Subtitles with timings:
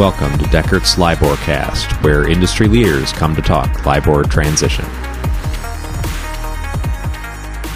[0.00, 4.86] Welcome to Dechert's LIBOR Cast, where industry leaders come to talk LIBOR transition.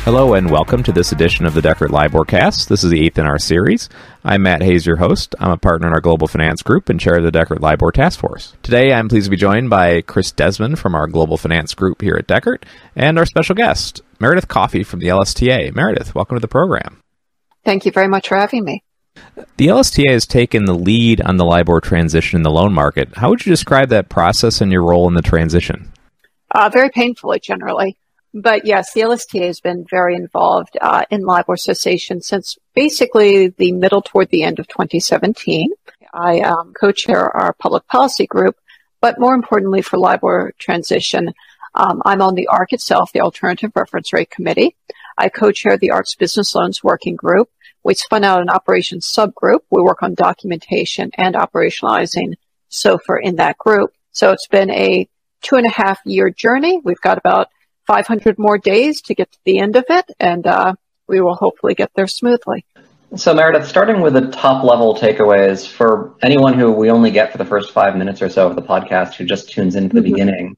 [0.04, 2.71] Hello and welcome to this edition of the Dechert LIBOR Cast.
[2.71, 3.91] This is the eighth in our series.
[4.25, 5.34] I'm Matt Hayes, your host.
[5.39, 8.18] I'm a partner in our global finance group and chair of the Dechert LIBOR Task
[8.18, 8.56] Force.
[8.62, 12.16] Today, I'm pleased to be joined by Chris Desmond from our global finance group here
[12.16, 12.62] at Dechert
[12.96, 15.75] and our special guest, Meredith Coffey from the LSTA.
[15.75, 17.02] Meredith, welcome to the program.
[17.66, 18.82] Thank you very much for having me.
[19.57, 23.17] The LSTA has taken the lead on the LIBOR transition in the loan market.
[23.17, 25.93] How would you describe that process and your role in the transition?
[26.50, 27.96] Uh, very painfully, generally.
[28.32, 33.70] But yes, the LSTA has been very involved uh, in LIBOR cessation since basically the
[33.70, 35.70] middle toward the end of 2017.
[36.12, 38.56] I um, co-chair our public policy group,
[39.00, 41.33] but more importantly for LIBOR transition,
[41.77, 44.77] um, I'm on the ARRC itself, the Alternative Reference Rate Committee.
[45.17, 47.50] I co-chair the ARRC's Business Loans Working Group,
[47.84, 49.61] we spun out an operations subgroup.
[49.70, 52.34] We work on documentation and operationalizing
[52.70, 53.94] SOFR in that group.
[54.12, 55.08] So it's been a
[55.42, 56.80] two and a half year journey.
[56.82, 57.48] We've got about
[57.86, 60.74] 500 more days to get to the end of it, and uh,
[61.06, 62.64] we will hopefully get there smoothly.
[63.14, 67.38] So, Meredith, starting with the top level takeaways for anyone who we only get for
[67.38, 70.12] the first five minutes or so of the podcast who just tunes into the mm-hmm.
[70.12, 70.56] beginning,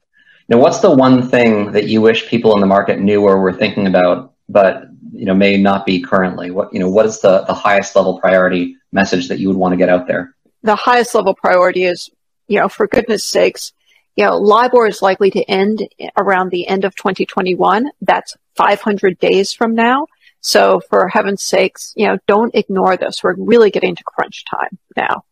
[0.49, 3.53] know, what's the one thing that you wish people in the market knew or were
[3.53, 6.51] thinking about, but you know may not be currently?
[6.51, 9.73] What you know what is the the highest level priority message that you would want
[9.73, 10.35] to get out there?
[10.63, 12.09] The highest level priority is
[12.47, 13.73] you know for goodness sakes,
[14.15, 15.87] you know LIBOR is likely to end
[16.17, 17.89] around the end of 2021.
[18.01, 20.07] That's 500 days from now.
[20.41, 23.23] So for heaven's sakes, you know don't ignore this.
[23.23, 25.23] We're really getting to crunch time now.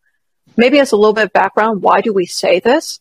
[0.57, 2.99] Maybe as a little bit of background, why do we say this?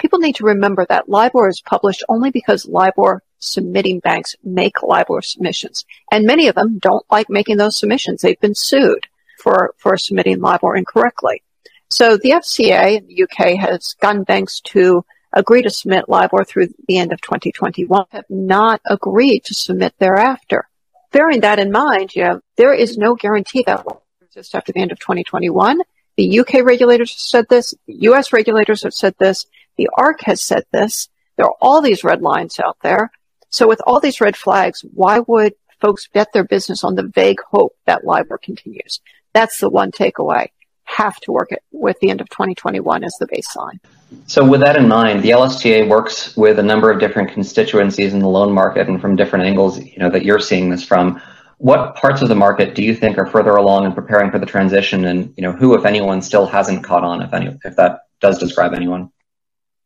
[0.00, 5.22] People need to remember that LIBOR is published only because LIBOR submitting banks make LIBOR
[5.22, 5.84] submissions.
[6.10, 8.20] And many of them don't like making those submissions.
[8.20, 9.06] They've been sued
[9.38, 11.42] for, for submitting LIBOR incorrectly.
[11.88, 16.68] So the FCA in the UK has gotten banks to agree to submit LIBOR through
[16.88, 20.68] the end of 2021, have not agreed to submit thereafter.
[21.12, 24.80] Bearing that in mind, you know, there is no guarantee that will exist after the
[24.80, 25.80] end of 2021.
[26.16, 27.74] The UK regulators have said this.
[27.86, 29.46] The US regulators have said this.
[29.76, 31.08] The ARRC has said this.
[31.36, 33.10] There are all these red lines out there.
[33.56, 37.40] So with all these red flags, why would folks bet their business on the vague
[37.50, 39.00] hope that LIBOR continues?
[39.32, 40.48] That's the one takeaway.
[40.84, 43.80] Have to work it with the end of 2021 as the baseline.
[44.26, 48.18] So with that in mind, the LSTA works with a number of different constituencies in
[48.18, 51.18] the loan market and from different angles, you know, that you're seeing this from.
[51.56, 54.44] What parts of the market do you think are further along in preparing for the
[54.44, 58.00] transition and, you know, who, if anyone, still hasn't caught on, if any, if that
[58.20, 59.10] does describe anyone?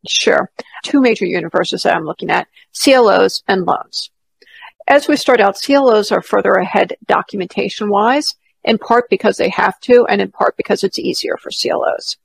[0.09, 0.51] Sure.
[0.83, 4.11] Two major universes that I'm looking at, CLOs and loans.
[4.89, 8.35] As we start out, CLOs are further ahead documentation wise,
[8.65, 12.17] in part because they have to, and in part because it's easier for CLOs.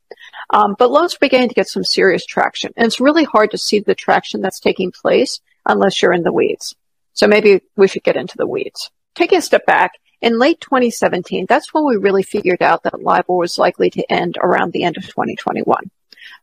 [0.49, 3.57] Um, but loans are beginning to get some serious traction, and it's really hard to
[3.57, 6.75] see the traction that's taking place unless you're in the weeds.
[7.13, 8.89] So maybe we should get into the weeds.
[9.15, 13.37] Taking a step back, in late 2017, that's when we really figured out that LIBOR
[13.37, 15.91] was likely to end around the end of 2021.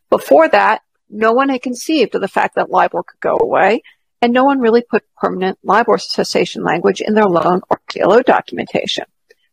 [0.08, 0.82] Before that,
[1.12, 3.82] no one had conceived of the fact that LIBOR could go away,
[4.20, 9.04] and no one really put permanent LIBOR cessation language in their loan or CLO documentation.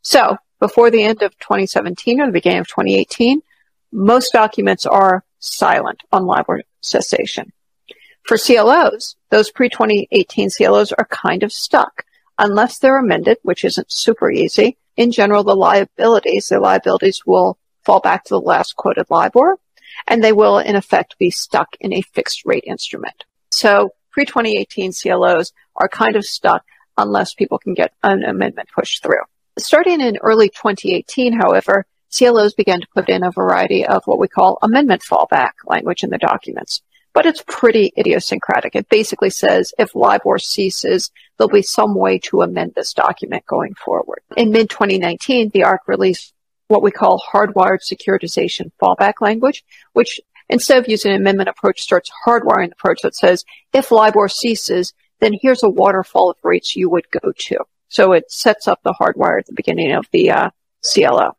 [0.01, 3.41] So, before the end of 2017 or the beginning of 2018,
[3.91, 7.51] most documents are silent on LIBOR cessation.
[8.23, 12.03] For CLOs, those pre-2018 CLOs are kind of stuck
[12.37, 14.77] unless they're amended, which isn't super easy.
[14.95, 19.57] In general, the liabilities, the liabilities will fall back to the last quoted LIBOR
[20.09, 23.23] and they will in effect be stuck in a fixed rate instrument.
[23.51, 26.65] So pre-2018 CLOs are kind of stuck
[26.97, 29.21] unless people can get an amendment pushed through.
[29.57, 34.27] Starting in early 2018, however, CLOs began to put in a variety of what we
[34.27, 36.81] call amendment fallback language in the documents.
[37.13, 38.75] But it's pretty idiosyncratic.
[38.75, 43.73] It basically says if LIBOR ceases, there'll be some way to amend this document going
[43.73, 44.21] forward.
[44.37, 46.33] In mid 2019, the ARRC released
[46.69, 52.11] what we call hardwired securitization fallback language, which instead of using an amendment approach starts
[52.25, 53.43] hardwiring the approach that says
[53.73, 57.57] if LIBOR ceases, then here's a waterfall of rates you would go to.
[57.89, 60.49] So it sets up the hardwire at the beginning of the uh,
[60.93, 61.35] CLO.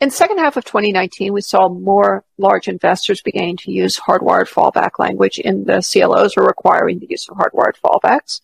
[0.00, 4.48] In the second half of 2019, we saw more large investors beginning to use hardwired
[4.48, 8.40] fallback language in the CLOs or requiring the use of hardwired fallbacks.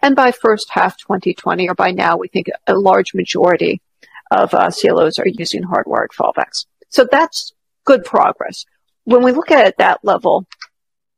[0.00, 3.82] And by first half 2020, or by now, we think a large majority
[4.32, 6.66] of uh, CLOs are using hardwired fallbacks.
[6.88, 7.52] So that's
[7.84, 8.64] good progress.
[9.04, 10.46] When we look at it at that level,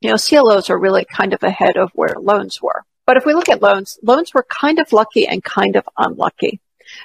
[0.00, 2.84] you know, CLOs are really kind of ahead of where loans were.
[3.06, 6.60] But if we look at loans, loans were kind of lucky and kind of unlucky.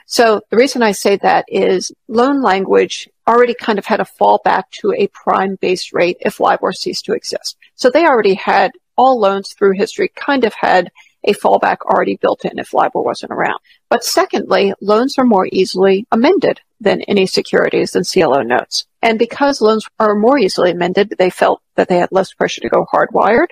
[0.06, 4.64] So the reason I say that is loan language already kind of had a fallback
[4.72, 7.58] to a prime based rate if LIBOR ceased to exist.
[7.76, 10.92] So they already had all loans through history kind of had
[11.24, 13.60] a fallback already built in if LIBOR wasn't around.
[13.90, 18.86] But secondly, loans are more easily amended than any securities than CLO notes.
[19.02, 22.70] And because loans are more easily amended, they felt that they had less pressure to
[22.70, 23.48] go hardwired.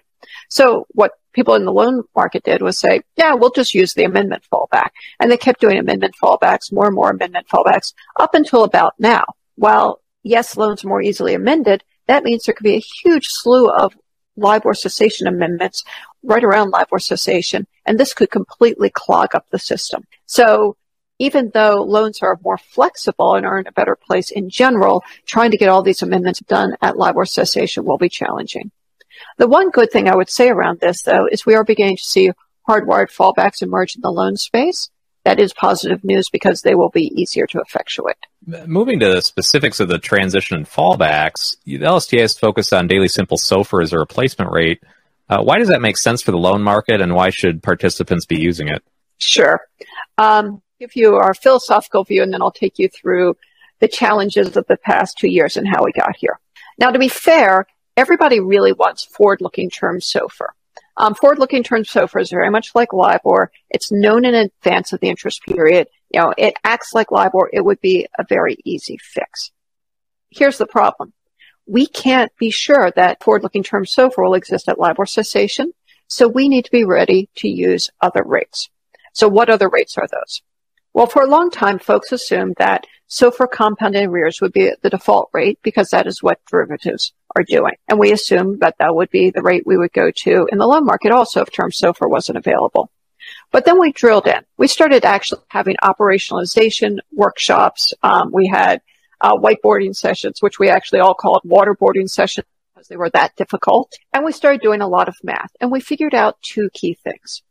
[0.49, 4.05] So what people in the loan market did was say, yeah, we'll just use the
[4.05, 4.89] amendment fallback.
[5.19, 9.23] And they kept doing amendment fallbacks, more and more amendment fallbacks up until about now.
[9.55, 13.69] While yes, loans are more easily amended, that means there could be a huge slew
[13.69, 13.95] of
[14.37, 15.83] LIBOR cessation amendments
[16.23, 20.03] right around LIBOR cessation, and this could completely clog up the system.
[20.25, 20.77] So
[21.19, 25.51] even though loans are more flexible and are in a better place in general, trying
[25.51, 28.71] to get all these amendments done at LIBOR cessation will be challenging.
[29.37, 32.03] The one good thing I would say around this, though, is we are beginning to
[32.03, 32.31] see
[32.67, 34.89] hardwired fallbacks emerge in the loan space.
[35.27, 38.15] That is positive news because they will be easier to effectuate.
[38.65, 43.09] Moving to the specifics of the transition and fallbacks, the LSTA is focused on daily
[43.09, 44.81] simple SOFR as a replacement rate.
[45.27, 48.39] Uh, why does that make sense for the loan market, and why should participants be
[48.39, 48.81] using it?
[49.17, 49.59] Sure.
[50.17, 53.35] Um, give you our philosophical view, and then I'll take you through
[53.79, 56.39] the challenges of the past two years and how we got here.
[56.79, 60.51] Now, to be fair, everybody really wants forward-looking term SOFR.
[60.97, 63.51] Um, forward-looking term SOFR is very much like LIBOR.
[63.69, 65.87] It's known in advance of the interest period.
[66.11, 67.51] You know, it acts like LIBOR.
[67.53, 69.51] It would be a very easy fix.
[70.31, 71.13] Here's the problem.
[71.67, 75.71] We can't be sure that forward-looking term SOFR will exist at LIBOR cessation.
[76.07, 78.69] So we need to be ready to use other rates.
[79.13, 80.41] So what other rates are those?
[80.97, 85.29] Well, for a long time, folks assumed that SOFR compounded arrears would be the default
[85.31, 87.75] rate because that is what derivatives are doing.
[87.87, 90.65] And we assumed that that would be the rate we would go to in the
[90.65, 92.89] loan market also if term SOFR wasn't available.
[93.51, 94.41] But then we drilled in.
[94.57, 97.93] We started actually having operationalization workshops.
[98.01, 98.81] Um, we had
[99.21, 103.93] uh, whiteboarding sessions, which we actually all called waterboarding sessions because they were that difficult.
[104.13, 107.43] And we started doing a lot of math and we figured out two key things.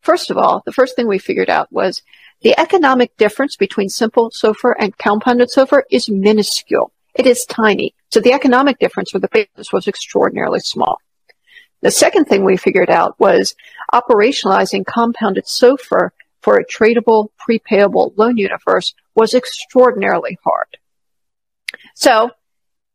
[0.00, 2.02] First of all, the first thing we figured out was
[2.42, 6.92] the economic difference between simple SOFR and compounded SOFR is minuscule.
[7.14, 7.94] It is tiny.
[8.10, 10.98] So the economic difference for the basis was extraordinarily small.
[11.80, 13.54] The second thing we figured out was
[13.92, 16.10] operationalizing compounded SOFR
[16.40, 20.76] for a tradable, prepayable loan universe was extraordinarily hard.
[21.94, 22.30] So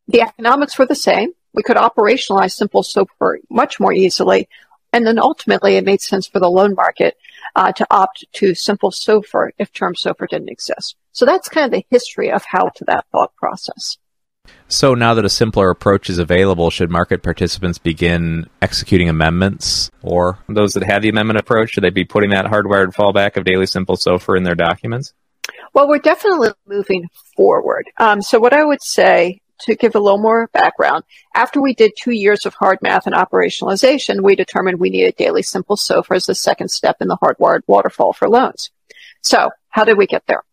[0.07, 1.33] the economics were the same.
[1.53, 4.47] We could operationalize simple SOFR much more easily.
[4.91, 7.15] And then ultimately it made sense for the loan market
[7.55, 10.95] uh, to opt to simple SOFR if term SOFR didn't exist.
[11.11, 13.97] So that's kind of the history of how to that thought process.
[14.67, 19.89] So now that a simpler approach is available, should market participants begin executing amendments?
[20.01, 23.45] Or those that have the amendment approach, should they be putting that hardwired fallback of
[23.45, 25.13] daily simple SOFR in their documents?
[25.73, 27.85] Well, we're definitely moving forward.
[27.97, 31.03] Um, so what I would say to give a little more background,
[31.35, 35.43] after we did two years of hard math and operationalization, we determined we needed daily
[35.43, 38.71] simple SOFR as the second step in the hardwired waterfall for loans.
[39.21, 40.43] So how did we get there?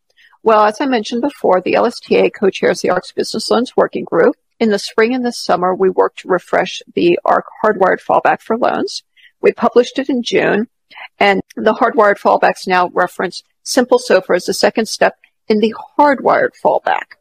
[0.43, 4.37] Well, as I mentioned before, the LSTA co-chairs the ARRC's Business Loans Working Group.
[4.61, 8.57] In the spring and the summer, we worked to refresh the ARRC hardwired fallback for
[8.57, 9.03] loans.
[9.41, 10.69] We published it in June,
[11.19, 15.17] and the hardwired fallbacks now reference simple SOFR as the second step
[15.49, 17.17] in the hardwired fallback.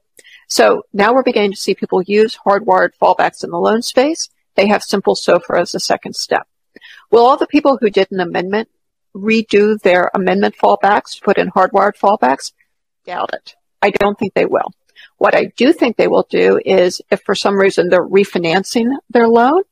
[0.48, 4.30] So now we're beginning to see people use hardwired fallbacks in the loan space.
[4.56, 6.48] They have simple SOFR as a second step.
[7.12, 8.70] Will all the people who did an amendment
[9.16, 12.52] redo their amendment fallbacks, put in hardwired fallbacks?
[13.06, 13.56] Doubt it.
[13.82, 14.72] I don't think they will.
[15.18, 19.28] What I do think they will do is if for some reason they're refinancing their
[19.28, 19.64] loan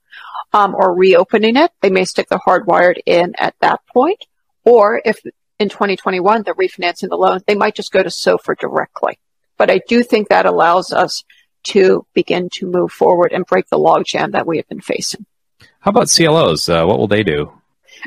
[0.54, 4.26] um, or reopening it, they may stick the hardwired in at that point.
[4.64, 5.20] Or if
[5.60, 9.20] in 2021 they're refinancing the loan, they might just go to SOFR directly.
[9.64, 11.24] But I do think that allows us
[11.72, 15.26] to begin to move forward and break the logjam that we have been facing.
[15.80, 16.68] How about CLOs?
[16.68, 17.50] Uh, what will they do?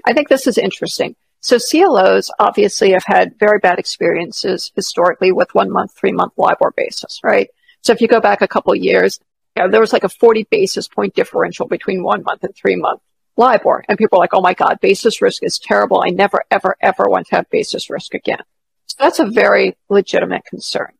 [0.04, 1.16] I think this is interesting.
[1.40, 6.74] So CLOs obviously have had very bad experiences historically with one month, three month LIBOR
[6.76, 7.48] basis, right?
[7.80, 9.18] So if you go back a couple years,
[9.56, 12.76] you know, there was like a 40 basis point differential between one month and three
[12.76, 13.00] month
[13.38, 13.82] LIBOR.
[13.88, 16.02] And people are like, oh my God, basis risk is terrible.
[16.04, 18.42] I never, ever, ever want to have basis risk again.
[18.88, 20.92] So that's a very legitimate concern.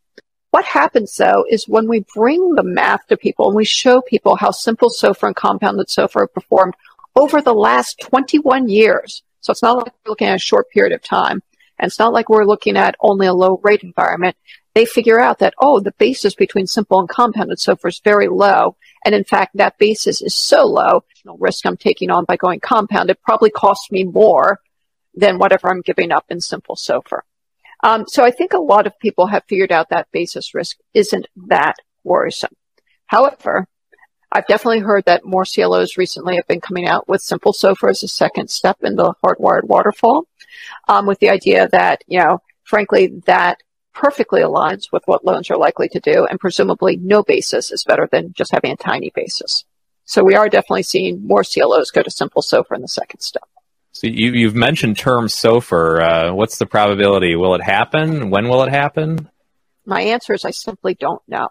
[0.50, 4.36] What happens though is when we bring the math to people and we show people
[4.36, 6.74] how simple SOFR and compounded SOFR have performed
[7.14, 9.22] over the last 21 years.
[9.40, 11.42] So it's not like we're looking at a short period of time.
[11.78, 14.36] And it's not like we're looking at only a low rate environment.
[14.74, 18.76] They figure out that, oh, the basis between simple and compounded SOFR is very low.
[19.04, 22.60] And in fact, that basis is so low, the risk I'm taking on by going
[22.60, 24.60] compounded probably costs me more
[25.14, 27.20] than whatever I'm giving up in simple SOFR.
[27.82, 31.26] Um, so I think a lot of people have figured out that basis risk isn't
[31.48, 32.54] that worrisome.
[33.06, 33.66] However,
[34.32, 38.02] I've definitely heard that more CLOs recently have been coming out with simple SOFR as
[38.02, 40.24] a second step in the hardwired waterfall,
[40.88, 43.62] um, with the idea that, you know, frankly, that
[43.94, 48.08] perfectly aligns with what loans are likely to do, and presumably no basis is better
[48.10, 49.64] than just having a tiny basis.
[50.04, 53.48] So we are definitely seeing more CLOs go to simple SOFR in the second step.
[53.96, 56.02] So you, have mentioned term SOFR.
[56.02, 57.34] Uh, what's the probability?
[57.34, 58.28] Will it happen?
[58.28, 59.30] When will it happen?
[59.86, 61.48] My answer is I simply don't know.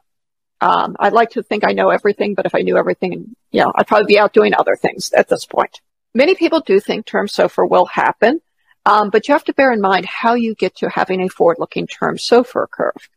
[0.62, 3.72] Um, I'd like to think I know everything, but if I knew everything, you know,
[3.74, 5.82] I'd probably be out doing other things at this point.
[6.14, 8.42] Many people do think term SOFR will happen,
[8.86, 11.88] um, but you have to bear in mind how you get to having a forward-looking
[11.88, 13.10] term SOFR curve.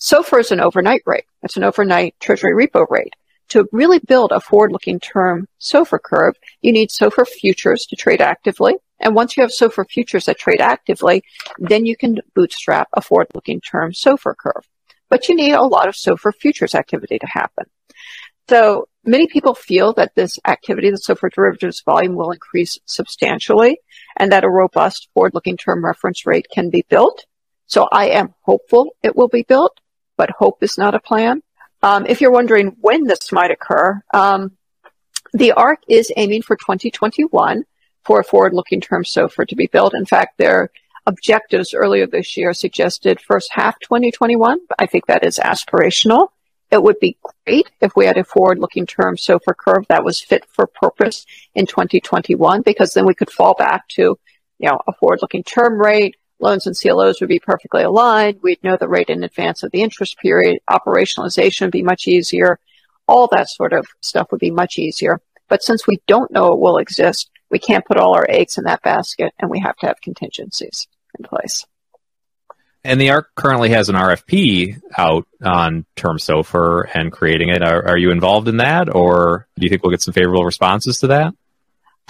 [0.00, 1.26] SOFR is an overnight rate.
[1.42, 3.12] It's an overnight treasury repo rate
[3.50, 8.76] to really build a forward-looking term SOFR curve, you need SOFR futures to trade actively.
[9.00, 11.22] And once you have SOFR futures that trade actively,
[11.58, 14.68] then you can bootstrap a forward-looking term SOFR curve.
[15.08, 17.66] But you need a lot of SOFR futures activity to happen.
[18.48, 23.80] So many people feel that this activity, the SOFR derivatives volume will increase substantially
[24.16, 27.26] and that a robust forward-looking term reference rate can be built.
[27.66, 29.78] So I am hopeful it will be built,
[30.16, 31.42] but hope is not a plan.
[31.82, 34.52] Um, if you're wondering when this might occur, um,
[35.32, 37.64] the ARRC is aiming for 2021
[38.04, 39.94] for a forward-looking term SOFR to be built.
[39.94, 40.70] In fact, their
[41.06, 44.58] objectives earlier this year suggested first half 2021.
[44.78, 46.28] I think that is aspirational.
[46.70, 50.44] It would be great if we had a forward-looking term SOFR curve that was fit
[50.46, 54.18] for purpose in 2021, because then we could fall back to,
[54.58, 58.40] you know, a forward-looking term rate, loans and CLOs would be perfectly aligned.
[58.42, 60.60] We'd know the rate in advance of the interest period.
[60.68, 62.58] Operationalization would be much easier.
[63.06, 65.20] All that sort of stuff would be much easier.
[65.48, 68.64] But since we don't know it will exist, we can't put all our eggs in
[68.64, 70.86] that basket and we have to have contingencies
[71.18, 71.66] in place.
[72.82, 77.62] And the ARRC currently has an RFP out on term SOFR and creating it.
[77.62, 80.98] Are, are you involved in that or do you think we'll get some favorable responses
[80.98, 81.34] to that?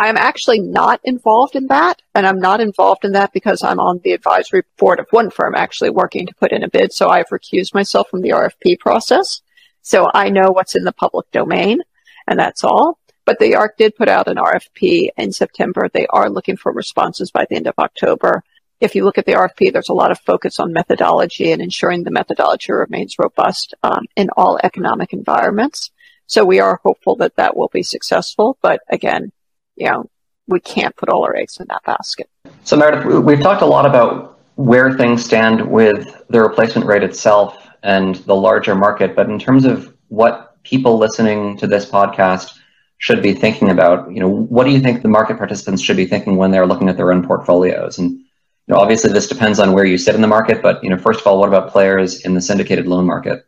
[0.00, 3.78] I am actually not involved in that, and I'm not involved in that because I'm
[3.78, 7.10] on the advisory board of one firm actually working to put in a bid, so
[7.10, 9.42] I've recused myself from the RFP process.
[9.82, 11.80] So I know what's in the public domain,
[12.26, 12.98] and that's all.
[13.26, 15.90] But the ARRC did put out an RFP in September.
[15.92, 18.42] They are looking for responses by the end of October.
[18.80, 22.04] If you look at the RFP, there's a lot of focus on methodology and ensuring
[22.04, 25.90] the methodology remains robust um, in all economic environments.
[26.26, 28.56] So we are hopeful that that will be successful.
[28.62, 29.32] But again,
[29.80, 30.04] you know,
[30.46, 32.28] we can't put all our eggs in that basket.
[32.64, 37.56] So Meredith, we've talked a lot about where things stand with the replacement rate itself
[37.82, 42.58] and the larger market, but in terms of what people listening to this podcast
[42.98, 46.04] should be thinking about, you know, what do you think the market participants should be
[46.04, 47.98] thinking when they're looking at their own portfolios?
[47.98, 50.90] And you know, obviously this depends on where you sit in the market, but you
[50.90, 53.46] know, first of all, what about players in the syndicated loan market?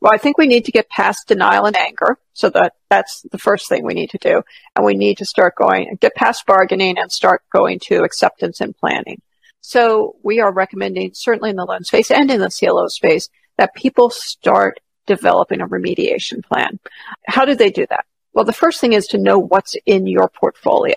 [0.00, 2.18] Well, I think we need to get past denial and anger.
[2.32, 4.42] So that that's the first thing we need to do.
[4.76, 8.76] And we need to start going, get past bargaining and start going to acceptance and
[8.76, 9.20] planning.
[9.60, 13.74] So we are recommending, certainly in the loan space and in the CLO space, that
[13.74, 16.78] people start developing a remediation plan.
[17.26, 18.04] How do they do that?
[18.32, 20.94] Well, the first thing is to know what's in your portfolio.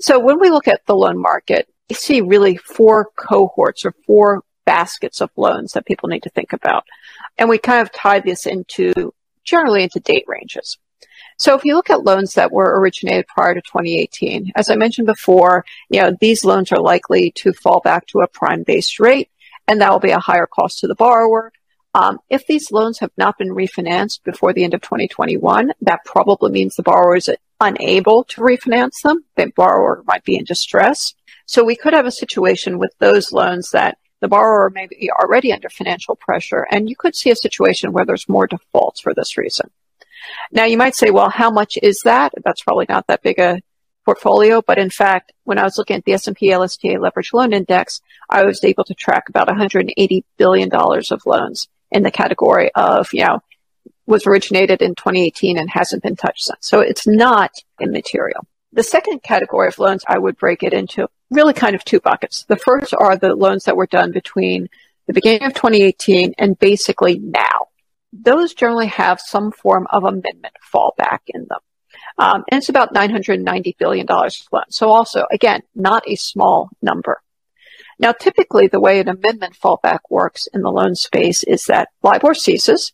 [0.00, 4.42] So when we look at the loan market, we see really four cohorts or four
[4.66, 6.84] baskets of loans that people need to think about.
[7.38, 9.12] And we kind of tie this into
[9.44, 10.78] generally into date ranges.
[11.38, 15.06] So if you look at loans that were originated prior to 2018, as I mentioned
[15.06, 19.28] before, you know, these loans are likely to fall back to a prime based rate
[19.66, 21.52] and that will be a higher cost to the borrower.
[21.94, 26.50] Um, if these loans have not been refinanced before the end of 2021, that probably
[26.50, 29.24] means the borrower is unable to refinance them.
[29.36, 31.14] The borrower might be in distress.
[31.46, 35.52] So we could have a situation with those loans that the borrower may be already
[35.52, 39.36] under financial pressure, and you could see a situation where there's more defaults for this
[39.36, 39.68] reason.
[40.52, 42.32] Now, you might say, well, how much is that?
[42.44, 43.60] That's probably not that big a
[44.04, 48.00] portfolio, but in fact, when I was looking at the S&P LSTA Leverage Loan Index,
[48.30, 53.08] I was able to track about 180 billion dollars of loans in the category of,
[53.12, 53.40] you know,
[54.06, 56.58] was originated in 2018 and hasn't been touched since.
[56.60, 57.50] So it's not
[57.80, 58.46] immaterial.
[58.72, 62.44] The second category of loans, I would break it into really kind of two buckets.
[62.44, 64.68] The first are the loans that were done between
[65.06, 67.68] the beginning of 2018 and basically now.
[68.12, 71.60] Those generally have some form of amendment fallback in them.
[72.18, 74.46] Um, and it's about $990 billion loans.
[74.68, 77.20] So also, again, not a small number.
[77.98, 82.34] Now, typically the way an amendment fallback works in the loan space is that LIBOR
[82.34, 82.92] ceases,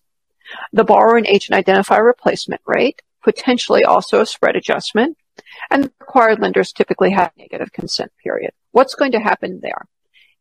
[0.73, 5.17] the borrower and agent identify replacement rate, potentially also a spread adjustment,
[5.71, 8.52] and required lenders typically have negative consent period.
[8.73, 9.87] What's going to happen there?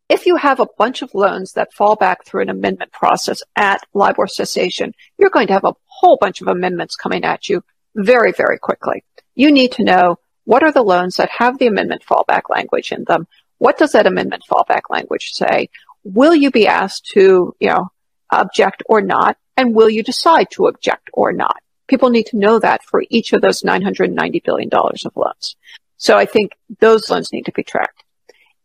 [0.08, 3.84] If you have a bunch of loans that fall back through an amendment process at
[3.92, 7.62] LIBOR cessation, you're going to have a whole bunch of amendments coming at you
[7.94, 9.04] very, very quickly.
[9.34, 13.04] You need to know what are the loans that have the amendment fallback language in
[13.04, 13.26] them?
[13.58, 15.68] What does that amendment fallback language say?
[16.04, 17.90] Will you be asked to, you know,
[18.30, 19.36] object or not?
[19.58, 21.60] And will you decide to object or not?
[21.88, 25.56] People need to know that for each of those $990 billion of loans.
[25.96, 28.04] So I think those loans need to be tracked.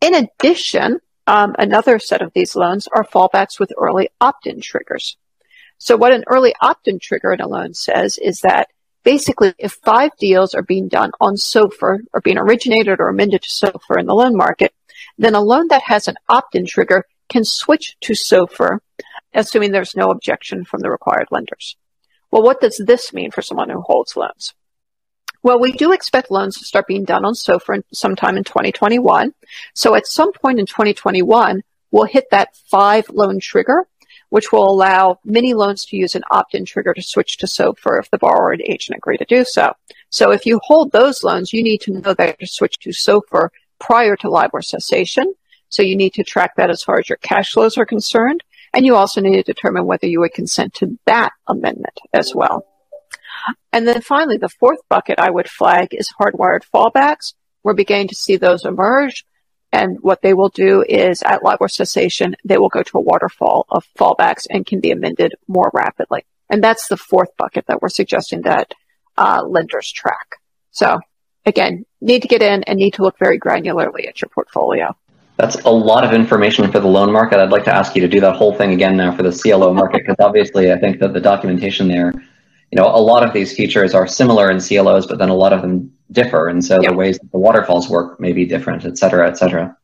[0.01, 5.17] In addition, um, another set of these loans are fallbacks with early opt-in triggers.
[5.77, 8.69] So what an early opt-in trigger in a loan says is that
[9.03, 13.49] basically if five deals are being done on SOFR or being originated or amended to
[13.49, 14.73] SOFR in the loan market,
[15.17, 18.79] then a loan that has an opt-in trigger can switch to SOFR,
[19.33, 21.77] assuming there's no objection from the required lenders.
[22.33, 24.55] Well, what does this mean for someone who holds loans?
[25.43, 29.35] Well, we do expect loans to start being done on SOFR sometime in 2021.
[29.75, 31.61] So at some point in 2021,
[31.91, 33.85] we'll hit that five loan trigger,
[34.29, 38.09] which will allow many loans to use an opt-in trigger to switch to SOFR if
[38.09, 39.75] the borrower and agent agree to do so.
[40.09, 43.49] So if you hold those loans, you need to know that to switch to SOFR
[43.77, 45.35] prior to LIBOR cessation.
[45.69, 48.43] So you need to track that as far as your cash flows are concerned.
[48.73, 52.65] And you also need to determine whether you would consent to that amendment as well.
[53.71, 57.33] And then finally, the fourth bucket I would flag is hardwired fallbacks.
[57.63, 59.25] We're beginning to see those emerge.
[59.71, 63.65] And what they will do is at LIBOR cessation, they will go to a waterfall
[63.69, 66.25] of fallbacks and can be amended more rapidly.
[66.49, 68.73] And that's the fourth bucket that we're suggesting that
[69.17, 70.35] uh, lenders track.
[70.71, 70.99] So
[71.45, 74.95] again, need to get in and need to look very granularly at your portfolio.
[75.37, 77.39] That's a lot of information for the loan market.
[77.39, 79.73] I'd like to ask you to do that whole thing again now for the CLO
[79.73, 82.13] market, because obviously I think that the documentation there
[82.73, 85.53] you know, a lot of these features are similar in CLOs, but then a lot
[85.53, 86.47] of them differ.
[86.47, 86.89] And so yep.
[86.89, 89.77] the ways that the waterfalls work may be different, et cetera, et cetera.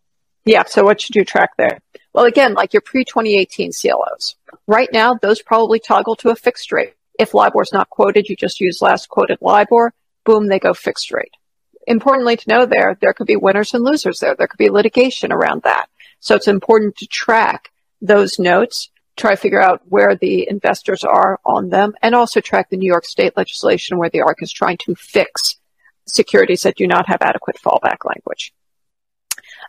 [0.44, 0.64] Yeah.
[0.66, 1.78] So what should you track there?
[2.16, 4.38] Well, again, like your pre 2018 CLOs.
[4.66, 6.96] Right now, those probably toggle to a fixed rate.
[7.20, 9.94] If LIBOR is not quoted, you just use last quoted LIBOR.
[10.26, 11.36] Boom, they go fixed rate.
[11.88, 14.36] Importantly to know there, there could be winners and losers there.
[14.36, 15.88] There could be litigation around that.
[16.20, 18.90] So it's important to track those notes
[19.20, 22.88] try to figure out where the investors are on them and also track the New
[22.88, 25.58] York state legislation where the ARRC is trying to fix
[26.08, 28.54] securities that do not have adequate fallback language.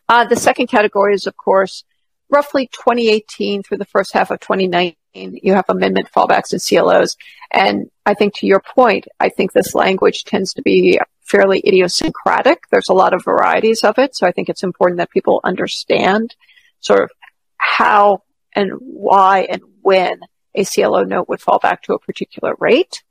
[0.09, 1.85] Uh, the second category is, of course,
[2.31, 4.95] roughly 2018 through the first half of 2019,
[5.43, 7.17] you have amendment fallbacks and CLOs.
[7.51, 12.65] And I think to your point, I think this language tends to be fairly idiosyncratic.
[12.71, 14.17] There's a lot of varieties of it.
[14.17, 16.35] So I think it's important that people understand
[16.81, 17.11] sort of
[17.57, 18.23] how
[18.55, 20.21] and why and when
[20.55, 23.03] a CLO note would fall back to a particular rate.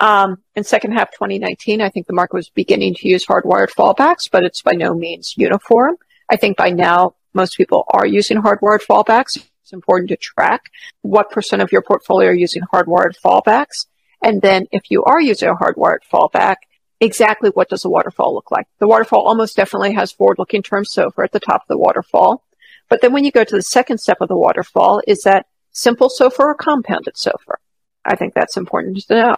[0.00, 4.30] Um, in second half 2019, I think the market was beginning to use hardwired fallbacks,
[4.30, 5.96] but it's by no means uniform.
[6.30, 9.36] I think by now most people are using hardwired fallbacks.
[9.62, 10.70] It's important to track
[11.02, 13.86] what percent of your portfolio are using hardwired fallbacks.
[14.22, 16.56] And then if you are using a hardwired fallback,
[17.00, 18.66] exactly what does the waterfall look like?
[18.78, 22.44] The waterfall almost definitely has forward-looking term SOFR at the top of the waterfall.
[22.88, 26.10] But then when you go to the second step of the waterfall, is that simple
[26.10, 27.56] SOFR or compounded SOFR?
[28.04, 29.36] I think that's important to know.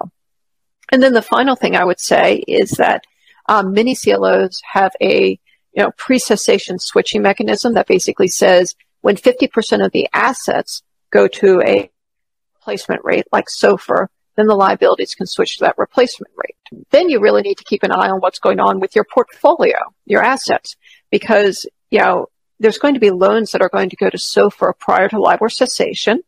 [0.91, 3.05] And then the final thing I would say is that
[3.49, 5.39] um, many CLOs have a
[5.75, 11.61] you know pre-cessation switching mechanism that basically says when 50% of the assets go to
[11.61, 11.91] a
[12.57, 14.07] replacement rate like SOFR,
[14.37, 16.87] then the liabilities can switch to that replacement rate.
[16.91, 19.77] Then you really need to keep an eye on what's going on with your portfolio,
[20.07, 20.77] your assets,
[21.11, 24.79] because you know there's going to be loans that are going to go to SOFR
[24.79, 26.23] prior to LIBOR cessation,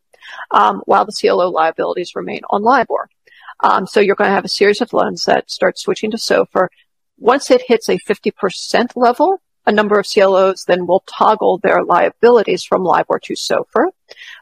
[0.51, 3.09] um, while the CLO liabilities remain on LIBOR.
[3.63, 6.67] Um, so you're going to have a series of loans that start switching to SOFR.
[7.17, 12.63] Once it hits a 50% level, a number of CLOs then will toggle their liabilities
[12.63, 13.87] from LIBOR to SOFR.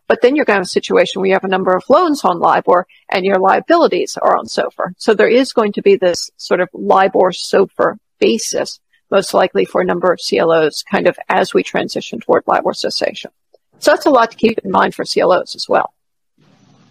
[0.08, 2.26] But then you're going to have a situation where you have a number of loans
[2.26, 4.94] on LIBOR and your liabilities are on SOFR.
[4.98, 8.80] So there is going to be this sort of LIBOR SOFR basis
[9.12, 13.32] most likely for a number of CLOs kind of as we transition toward LIBOR cessation.
[13.80, 15.94] So that's a lot to keep in mind for CLOs as well.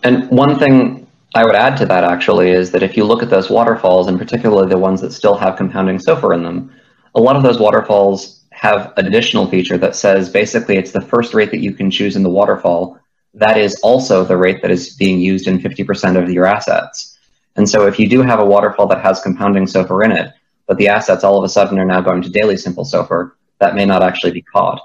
[0.05, 1.01] And one thing
[1.35, 4.18] I would add to that actually is that if you look at those waterfalls, and
[4.18, 6.73] particularly the ones that still have compounding SOFR in them,
[7.14, 11.51] a lot of those waterfalls have additional feature that says basically it's the first rate
[11.51, 12.99] that you can choose in the waterfall.
[13.35, 17.18] That is also the rate that is being used in 50% of your assets.
[17.57, 20.33] And so if you do have a waterfall that has compounding SOFR in it,
[20.66, 23.75] but the assets all of a sudden are now going to daily simple SOFR, that
[23.75, 24.81] may not actually be caught.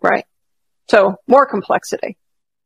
[0.00, 0.26] Right.
[0.88, 2.16] So more complexity.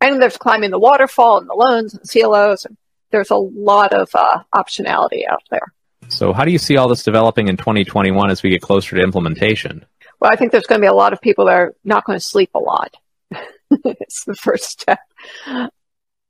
[0.06, 2.64] And there's climbing the waterfall and the loans and CLOs.
[2.64, 2.76] And
[3.10, 5.72] there's a lot of uh, optionality out there.
[6.08, 9.02] So how do you see all this developing in 2021 as we get closer to
[9.02, 9.84] implementation?
[10.20, 12.16] Well, I think there's going to be a lot of people that are not going
[12.18, 12.94] to sleep a lot.
[13.70, 15.00] it's the first step.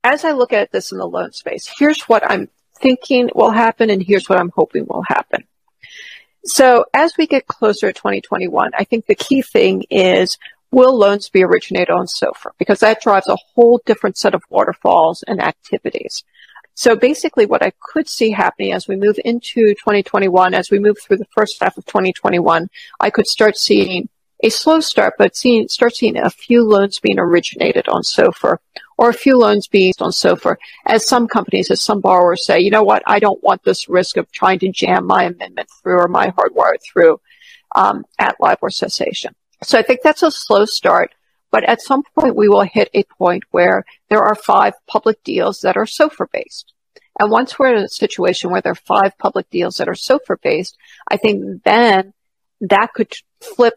[0.03, 2.49] As I look at this in the loan space, here's what I'm
[2.81, 5.45] thinking will happen and here's what I'm hoping will happen.
[6.45, 10.39] So as we get closer to 2021, I think the key thing is
[10.71, 12.51] will loans be originated on SOFR?
[12.59, 16.25] Because that drives a whole different set of waterfalls and activities.
[16.75, 20.99] So basically what I could see happening as we move into 2021, as we move
[21.01, 22.69] through the first half of 2021,
[23.01, 24.11] I could start seeing
[24.43, 28.59] a slow start, but seeing, start seeing a few loans being originated on SOFR
[28.99, 32.71] or a few loans being on SOFR as some companies, as some borrowers say, you
[32.71, 36.09] know what, I don't want this risk of trying to jam my amendment through or
[36.09, 37.21] my hardwire through
[37.75, 39.35] um, at LIBOR cessation.
[39.63, 41.15] So I think that's a slow start,
[41.51, 45.61] but at some point we will hit a point where there are five public deals
[45.61, 46.73] that are SOFR based.
[47.19, 50.41] And once we're in a situation where there are five public deals that are SOFR
[50.43, 50.77] based,
[51.09, 52.13] I think then
[52.61, 53.75] that could flip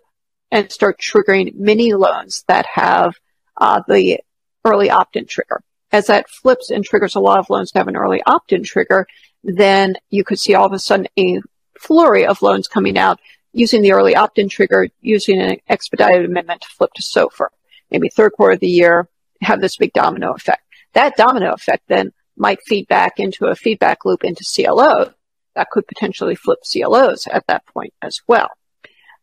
[0.51, 3.15] and start triggering mini loans that have
[3.57, 4.19] uh, the
[4.65, 5.61] early opt-in trigger.
[5.91, 9.07] As that flips and triggers a lot of loans to have an early opt-in trigger,
[9.43, 11.39] then you could see all of a sudden a
[11.79, 13.19] flurry of loans coming out
[13.53, 17.47] using the early opt-in trigger, using an expedited amendment to flip to SOFR.
[17.91, 19.09] Maybe third quarter of the year,
[19.41, 20.63] have this big domino effect.
[20.93, 25.13] That domino effect then might feed back into a feedback loop into CLO
[25.55, 28.49] that could potentially flip CLOs at that point as well.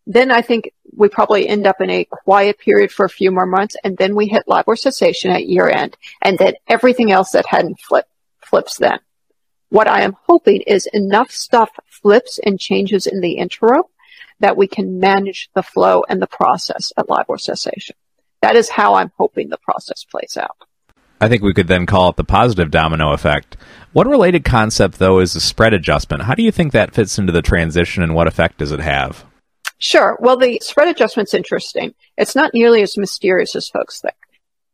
[0.07, 3.47] Then I think we probably end up in a quiet period for a few more
[3.47, 7.47] months and then we hit LIBOR cessation at year end and then everything else that
[7.47, 8.11] hadn't flipped
[8.45, 8.99] flips then.
[9.69, 13.83] What I am hoping is enough stuff flips and changes in the interim
[14.41, 17.97] that we can manage the flow and the process at LIBOR cessation.
[18.43, 20.57] That is how I'm hoping the process plays out.
[21.21, 23.57] I think we could then call it the positive domino effect.
[23.93, 26.25] One related concept, though, is the spread adjustment.
[26.25, 29.25] How do you think that fits into the transition and what effect does it have?
[29.79, 30.19] Sure.
[30.21, 31.95] Well, the spread adjustment's interesting.
[32.19, 34.15] It's not nearly as mysterious as folks think.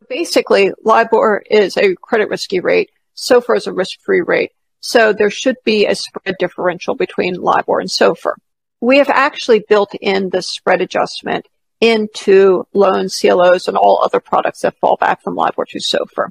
[0.09, 2.91] Basically, LIBOR is a credit risky rate.
[3.17, 4.51] SOFR is a risk free rate.
[4.81, 8.35] So there should be a spread differential between LIBOR and SOFR
[8.83, 11.47] we have actually built in the spread adjustment
[11.81, 16.31] into loans, CLOs, and all other products that fall back from LIBOR to SOFR.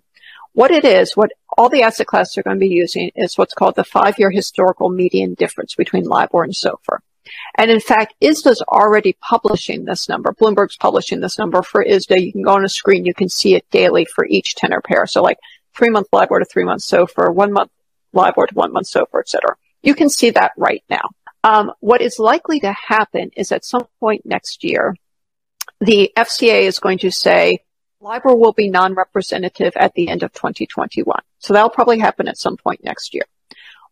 [0.52, 3.54] What it is, what all the asset classes are going to be using is what's
[3.54, 7.00] called the five-year historical median difference between LIBOR and SOFR.
[7.58, 10.34] And in fact, ISDA's already publishing this number.
[10.34, 12.22] Bloomberg's publishing this number for ISDA.
[12.22, 15.06] You can go on a screen, you can see it daily for each tenor pair.
[15.06, 15.38] So like
[15.74, 17.72] three month LIBOR to three month SOFR, one month
[18.12, 19.56] LIBOR to one month SOFR, et cetera.
[19.84, 21.12] You can see that right now.
[21.44, 24.96] Um, what is likely to happen is at some point next year,
[25.80, 27.60] the FCA is going to say
[28.00, 31.20] LIBOR will be non-representative at the end of 2021.
[31.40, 33.24] So that'll probably happen at some point next year.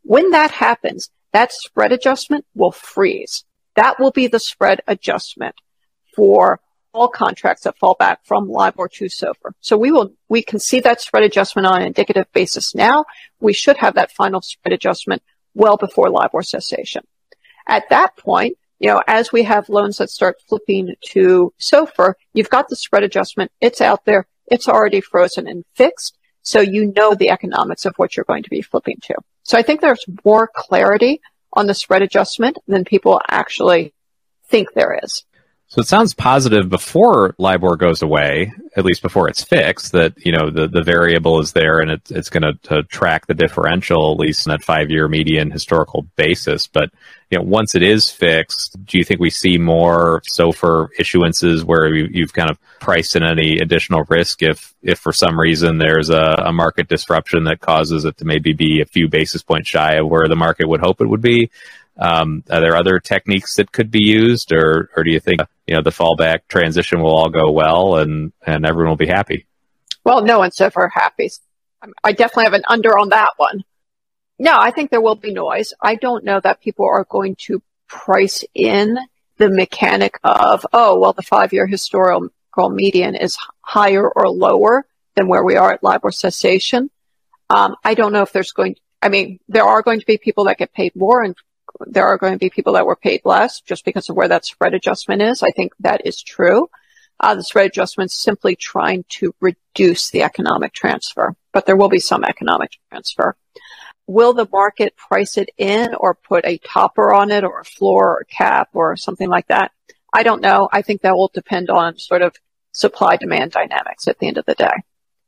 [0.03, 3.43] When that happens, that spread adjustment will freeze.
[3.75, 5.55] That will be the spread adjustment
[6.15, 6.59] for
[6.91, 9.51] all contracts that fall back from LIBOR to SOFR.
[9.62, 13.05] So we will, we can see that spread adjustment on an indicative basis now.
[13.39, 15.21] We should have that final spread adjustment
[15.53, 17.03] well before LIBOR cessation.
[17.69, 22.49] At that point, you know, as we have loans that start flipping to SOFR, you've
[22.49, 23.51] got the spread adjustment.
[23.62, 24.25] It's out there.
[24.47, 26.17] It's already frozen and fixed.
[26.41, 29.15] So you know the economics of what you're going to be flipping to.
[29.43, 31.21] So I think there's more clarity
[31.53, 33.93] on the spread adjustment than people actually
[34.47, 35.23] think there is.
[35.67, 40.32] So it sounds positive before LIBOR goes away, at least before it's fixed, that, you
[40.32, 44.19] know, the, the variable is there and it, it's going to track the differential, at
[44.19, 46.65] least in that five year median historical basis.
[46.65, 46.89] But,
[47.30, 51.94] you know, once it is fixed, do you think we see more SOFR issuances where
[51.94, 56.10] you, have kind of priced in any additional risk if, if for some reason there's
[56.10, 59.96] a, a market disruption that causes it to maybe be a few basis points shy
[59.96, 61.52] of where the market would hope it would be?
[62.00, 65.76] Um, are there other techniques that could be used, or or do you think you
[65.76, 69.46] know the fallback transition will all go well and and everyone will be happy?
[70.06, 71.30] Well, no one's ever happy.
[72.04, 73.63] I definitely have an under on that one.
[74.39, 75.73] No, I think there will be noise.
[75.82, 78.97] I don't know that people are going to price in
[79.38, 82.32] the mechanic of, oh, well, the five year historical
[82.69, 86.89] median is higher or lower than where we are at LIBOR cessation.
[87.49, 90.45] Um, I don't know if there's going, I mean, there are going to be people
[90.45, 91.36] that get paid more and
[91.82, 94.45] there are going to be people that were paid less just because of where that
[94.45, 95.43] spread adjustment is.
[95.43, 96.69] I think that is true.
[97.19, 101.89] Uh, the spread adjustment is simply trying to reduce the economic transfer, but there will
[101.89, 103.36] be some economic transfer.
[104.10, 108.15] Will the market price it in or put a topper on it or a floor
[108.15, 109.72] or a cap or something like that?
[110.12, 110.67] I don't know.
[110.72, 112.36] I think that will depend on sort of
[112.72, 114.74] supply demand dynamics at the end of the day.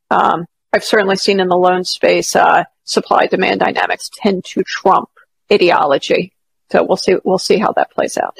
[0.09, 5.09] Um, I've certainly seen in the loan space, uh, supply demand dynamics tend to trump
[5.53, 6.33] ideology.
[6.71, 8.39] So we'll see, we'll see how that plays out.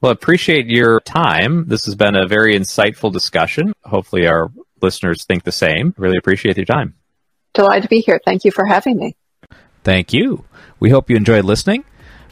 [0.00, 1.68] Well, appreciate your time.
[1.68, 3.72] This has been a very insightful discussion.
[3.84, 4.50] Hopefully, our
[4.82, 5.94] listeners think the same.
[5.96, 6.94] Really appreciate your time.
[7.54, 8.20] Delighted to be here.
[8.24, 9.14] Thank you for having me.
[9.88, 10.44] Thank you.
[10.80, 11.82] We hope you enjoyed listening.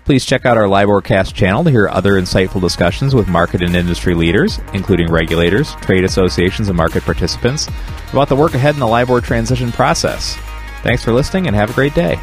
[0.05, 4.14] Please check out our LIBORcast channel to hear other insightful discussions with market and industry
[4.14, 7.66] leaders, including regulators, trade associations, and market participants,
[8.12, 10.37] about the work ahead in the LIBOR transition process.
[10.83, 12.16] Thanks for listening and have a great day.